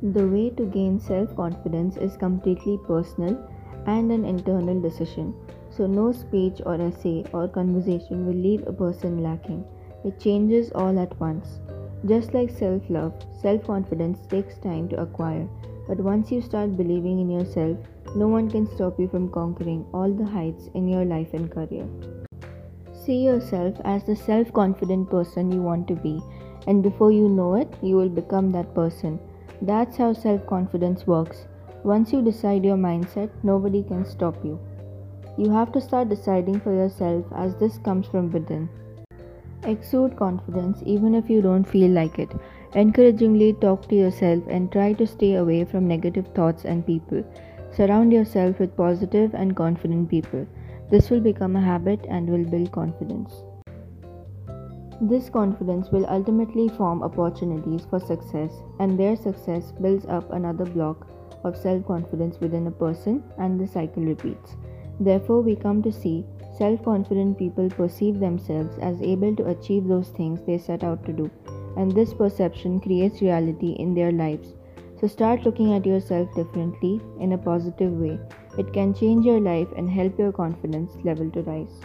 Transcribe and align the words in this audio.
The 0.00 0.28
way 0.28 0.50
to 0.50 0.64
gain 0.64 1.00
self 1.00 1.34
confidence 1.34 1.96
is 1.96 2.16
completely 2.16 2.78
personal 2.86 3.36
and 3.86 4.12
an 4.12 4.24
internal 4.24 4.80
decision. 4.80 5.34
So, 5.70 5.88
no 5.88 6.12
speech 6.12 6.60
or 6.64 6.80
essay 6.80 7.24
or 7.32 7.48
conversation 7.48 8.24
will 8.24 8.34
leave 8.34 8.64
a 8.66 8.72
person 8.72 9.24
lacking. 9.24 9.64
It 10.04 10.20
changes 10.20 10.70
all 10.70 10.96
at 11.00 11.18
once. 11.18 11.58
Just 12.06 12.32
like 12.32 12.48
self 12.48 12.88
love, 12.88 13.12
self 13.40 13.64
confidence 13.64 14.24
takes 14.28 14.56
time 14.58 14.88
to 14.90 15.00
acquire. 15.00 15.48
But 15.88 15.98
once 15.98 16.30
you 16.30 16.42
start 16.42 16.76
believing 16.76 17.18
in 17.18 17.28
yourself, 17.28 17.76
no 18.14 18.28
one 18.28 18.48
can 18.48 18.68
stop 18.68 19.00
you 19.00 19.08
from 19.08 19.30
conquering 19.30 19.84
all 19.92 20.12
the 20.12 20.24
heights 20.24 20.70
in 20.74 20.86
your 20.86 21.04
life 21.04 21.34
and 21.34 21.50
career. 21.50 21.88
See 22.92 23.24
yourself 23.24 23.74
as 23.84 24.04
the 24.04 24.14
self 24.14 24.52
confident 24.52 25.10
person 25.10 25.50
you 25.50 25.60
want 25.60 25.88
to 25.88 25.96
be, 25.96 26.20
and 26.68 26.84
before 26.84 27.10
you 27.10 27.28
know 27.28 27.56
it, 27.56 27.74
you 27.82 27.96
will 27.96 28.08
become 28.08 28.52
that 28.52 28.72
person. 28.76 29.18
That's 29.60 29.96
how 29.96 30.12
self 30.12 30.46
confidence 30.46 31.06
works. 31.06 31.46
Once 31.82 32.12
you 32.12 32.22
decide 32.22 32.64
your 32.64 32.76
mindset, 32.76 33.30
nobody 33.42 33.82
can 33.82 34.04
stop 34.04 34.36
you. 34.44 34.58
You 35.36 35.50
have 35.50 35.72
to 35.72 35.80
start 35.80 36.08
deciding 36.08 36.60
for 36.60 36.72
yourself 36.72 37.24
as 37.34 37.54
this 37.56 37.78
comes 37.78 38.06
from 38.06 38.30
within. 38.30 38.68
Exude 39.64 40.16
confidence 40.16 40.82
even 40.86 41.14
if 41.14 41.28
you 41.28 41.42
don't 41.42 41.64
feel 41.64 41.90
like 41.90 42.18
it. 42.18 42.30
Encouragingly 42.74 43.52
talk 43.54 43.88
to 43.88 43.96
yourself 43.96 44.42
and 44.48 44.70
try 44.70 44.92
to 44.92 45.06
stay 45.06 45.34
away 45.34 45.64
from 45.64 45.88
negative 45.88 46.28
thoughts 46.34 46.64
and 46.64 46.86
people. 46.86 47.24
Surround 47.72 48.12
yourself 48.12 48.58
with 48.60 48.76
positive 48.76 49.34
and 49.34 49.56
confident 49.56 50.08
people. 50.08 50.46
This 50.90 51.10
will 51.10 51.20
become 51.20 51.56
a 51.56 51.60
habit 51.60 52.06
and 52.08 52.28
will 52.30 52.44
build 52.44 52.72
confidence. 52.72 53.42
This 55.00 55.30
confidence 55.30 55.92
will 55.92 56.06
ultimately 56.08 56.68
form 56.68 57.04
opportunities 57.04 57.86
for 57.88 58.00
success, 58.00 58.62
and 58.80 58.98
their 58.98 59.14
success 59.14 59.70
builds 59.80 60.06
up 60.06 60.32
another 60.32 60.64
block 60.64 61.06
of 61.44 61.56
self 61.56 61.86
confidence 61.86 62.40
within 62.40 62.66
a 62.66 62.72
person, 62.72 63.22
and 63.38 63.60
the 63.60 63.66
cycle 63.68 64.02
repeats. 64.02 64.56
Therefore, 64.98 65.40
we 65.40 65.54
come 65.54 65.82
to 65.84 65.92
see 65.92 66.26
self 66.56 66.82
confident 66.84 67.38
people 67.38 67.70
perceive 67.70 68.18
themselves 68.18 68.76
as 68.78 69.00
able 69.00 69.36
to 69.36 69.46
achieve 69.46 69.86
those 69.86 70.08
things 70.08 70.40
they 70.42 70.58
set 70.58 70.82
out 70.82 71.04
to 71.06 71.12
do, 71.12 71.30
and 71.76 71.92
this 71.92 72.12
perception 72.12 72.80
creates 72.80 73.22
reality 73.22 73.74
in 73.74 73.94
their 73.94 74.10
lives. 74.10 74.54
So, 75.00 75.06
start 75.06 75.44
looking 75.44 75.74
at 75.74 75.86
yourself 75.86 76.34
differently 76.34 77.00
in 77.20 77.34
a 77.34 77.38
positive 77.38 77.92
way. 77.92 78.18
It 78.58 78.72
can 78.72 78.94
change 78.94 79.24
your 79.24 79.38
life 79.38 79.68
and 79.76 79.88
help 79.88 80.18
your 80.18 80.32
confidence 80.32 80.96
level 81.04 81.30
to 81.30 81.42
rise. 81.42 81.80